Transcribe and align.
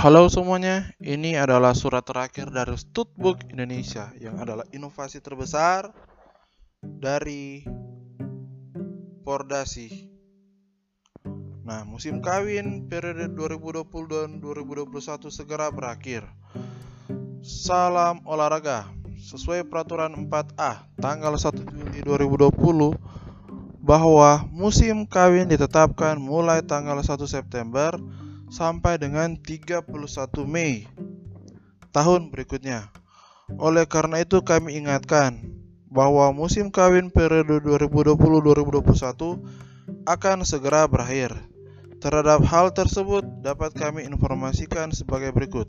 Halo 0.00 0.32
semuanya, 0.32 0.96
ini 0.96 1.36
adalah 1.36 1.76
surat 1.76 2.00
terakhir 2.00 2.48
dari 2.48 2.72
Studbook 2.72 3.44
Indonesia 3.52 4.08
yang 4.16 4.40
adalah 4.40 4.64
inovasi 4.72 5.20
terbesar 5.20 5.92
dari 6.80 7.60
Pordasi. 9.20 10.08
Nah, 11.68 11.84
musim 11.84 12.24
kawin 12.24 12.88
periode 12.88 13.28
2020 13.36 14.08
dan 14.08 14.28
2021 14.40 15.28
segera 15.28 15.68
berakhir. 15.68 16.24
Salam 17.44 18.24
olahraga. 18.24 18.88
Sesuai 19.20 19.68
peraturan 19.68 20.16
4A 20.16 20.96
tanggal 20.96 21.36
1 21.36 21.76
Juni 21.76 22.00
2020 22.00 22.96
bahwa 23.84 24.48
musim 24.48 25.04
kawin 25.04 25.44
ditetapkan 25.44 26.16
mulai 26.16 26.64
tanggal 26.64 26.96
1 26.96 27.20
September 27.28 28.00
sampai 28.50 28.98
dengan 28.98 29.38
31 29.38 29.86
Mei 30.44 30.90
tahun 31.94 32.34
berikutnya. 32.34 32.90
Oleh 33.58 33.86
karena 33.86 34.22
itu 34.22 34.42
kami 34.42 34.78
ingatkan 34.78 35.42
bahwa 35.90 36.30
musim 36.30 36.70
kawin 36.70 37.10
periode 37.10 37.58
2020-2021 37.62 40.06
akan 40.06 40.38
segera 40.46 40.86
berakhir. 40.86 41.34
Terhadap 42.00 42.40
hal 42.46 42.72
tersebut 42.72 43.26
dapat 43.42 43.74
kami 43.74 44.06
informasikan 44.06 44.94
sebagai 44.94 45.34
berikut. 45.34 45.68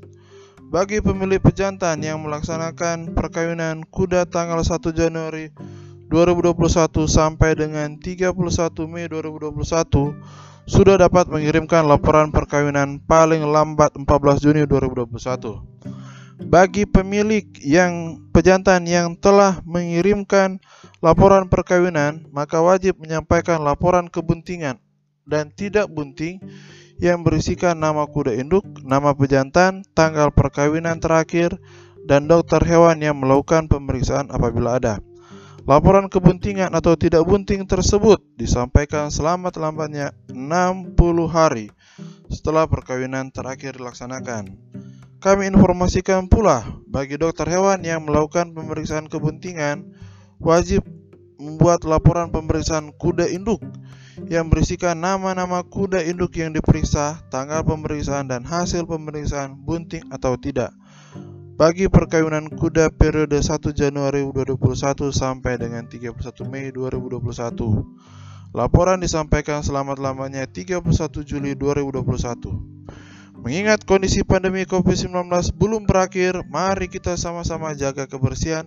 Bagi 0.72 1.04
pemilik 1.04 1.44
pejantan 1.44 2.00
yang 2.00 2.24
melaksanakan 2.24 3.12
perkawinan 3.12 3.84
kuda 3.84 4.24
tanggal 4.30 4.64
1 4.64 4.80
Januari 4.96 5.52
2021 6.12 7.08
sampai 7.08 7.56
dengan 7.56 7.96
31 7.96 8.36
Mei 8.92 9.08
2021 9.08 10.12
sudah 10.68 11.00
dapat 11.00 11.32
mengirimkan 11.32 11.88
laporan 11.88 12.36
perkawinan 12.36 13.00
paling 13.08 13.48
lambat 13.48 13.96
14 13.96 14.44
Juni 14.44 14.68
2021. 14.68 16.52
Bagi 16.52 16.84
pemilik 16.84 17.48
yang 17.64 18.20
pejantan 18.36 18.84
yang 18.84 19.16
telah 19.16 19.64
mengirimkan 19.64 20.60
laporan 21.00 21.48
perkawinan, 21.48 22.28
maka 22.36 22.60
wajib 22.60 23.00
menyampaikan 23.00 23.64
laporan 23.64 24.12
kebuntingan 24.12 24.84
dan 25.24 25.48
tidak 25.56 25.88
bunting 25.88 26.44
yang 27.00 27.24
berisikan 27.24 27.80
nama 27.80 28.04
kuda 28.04 28.36
induk, 28.36 28.68
nama 28.84 29.16
pejantan, 29.16 29.88
tanggal 29.96 30.30
perkawinan 30.30 31.00
terakhir, 31.00 31.56
dan 32.06 32.28
dokter 32.28 32.62
hewan 32.62 33.00
yang 33.00 33.18
melakukan 33.18 33.70
pemeriksaan 33.72 34.30
apabila 34.30 34.78
ada. 34.82 35.02
Laporan 35.62 36.10
kebuntingan 36.10 36.74
atau 36.74 36.98
tidak 36.98 37.22
bunting 37.22 37.70
tersebut 37.70 38.18
disampaikan 38.34 39.14
selamat-lambatnya 39.14 40.10
60 40.34 40.98
hari 41.30 41.70
setelah 42.34 42.66
perkawinan 42.66 43.30
terakhir 43.30 43.78
dilaksanakan. 43.78 44.58
Kami 45.22 45.54
informasikan 45.54 46.26
pula 46.26 46.66
bagi 46.90 47.22
dokter 47.22 47.46
hewan 47.46 47.86
yang 47.86 48.02
melakukan 48.02 48.58
pemeriksaan 48.58 49.06
kebuntingan 49.06 49.86
wajib 50.42 50.82
membuat 51.38 51.86
laporan 51.86 52.34
pemeriksaan 52.34 52.90
kuda 52.98 53.30
induk 53.30 53.62
yang 54.34 54.50
berisikan 54.50 54.98
nama-nama 54.98 55.62
kuda 55.62 56.02
induk 56.10 56.42
yang 56.42 56.58
diperiksa, 56.58 57.22
tanggal 57.30 57.62
pemeriksaan 57.62 58.26
dan 58.26 58.42
hasil 58.42 58.90
pemeriksaan 58.90 59.62
bunting 59.62 60.10
atau 60.10 60.42
tidak 60.42 60.74
bagi 61.62 61.86
perkawinan 61.86 62.50
kuda 62.50 62.90
periode 62.90 63.38
1 63.38 63.62
Januari 63.78 64.26
2021 64.26 65.14
sampai 65.14 65.62
dengan 65.62 65.86
31 65.86 66.18
Mei 66.50 66.74
2021. 66.74 67.22
Laporan 68.50 68.98
disampaikan 68.98 69.62
selamat-lamanya 69.62 70.50
31 70.50 70.82
Juli 71.22 71.54
2021. 71.54 73.46
Mengingat 73.46 73.86
kondisi 73.86 74.26
pandemi 74.26 74.66
COVID-19 74.66 75.14
belum 75.54 75.86
berakhir, 75.86 76.42
mari 76.50 76.90
kita 76.90 77.14
sama-sama 77.14 77.78
jaga 77.78 78.10
kebersihan 78.10 78.66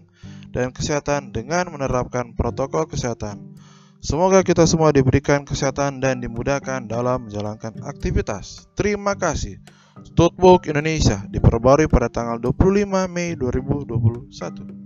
dan 0.54 0.70
kesehatan 0.70 1.34
dengan 1.34 1.74
menerapkan 1.74 2.30
protokol 2.38 2.86
kesehatan. 2.86 3.58
Semoga 3.98 4.46
kita 4.46 4.70
semua 4.70 4.94
diberikan 4.94 5.42
kesehatan 5.42 5.98
dan 5.98 6.22
dimudahkan 6.22 6.86
dalam 6.86 7.26
menjalankan 7.26 7.74
aktivitas. 7.82 8.70
Terima 8.78 9.18
kasih. 9.18 9.58
Studbook 10.04 10.68
Indonesia 10.68 11.24
diperbarui 11.32 11.88
pada 11.88 12.12
tanggal 12.12 12.36
25 12.36 13.08
Mei 13.08 13.32
2021. 13.32 14.83